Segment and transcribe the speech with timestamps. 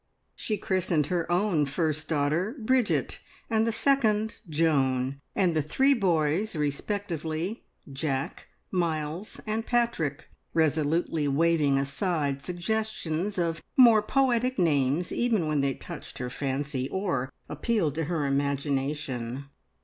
[0.35, 3.19] She christened her own first daughter Bridget,
[3.51, 7.61] and the second Joan, and the three boys respectively
[7.93, 15.75] Jack, Miles, and Patrick, resolutely waving aside suggestions of more poetic names even when they
[15.75, 19.45] touched her fancy, or appealed to her imagination.